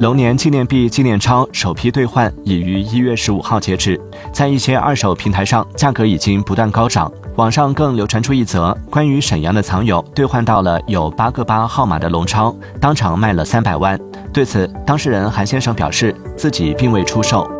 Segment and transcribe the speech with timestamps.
[0.00, 4.00] 龙年纪念币纪念钞首批兑换已于一月十五号截止
[4.32, 13.98] 在一些二手平台上价格已经不断高涨网上更流传出一则关于沈阳的藏友兑换到了有八个八号码的龙钞当场卖了三百万。
[14.32, 17.59] 对此当事人韩先生表示自己并未出售。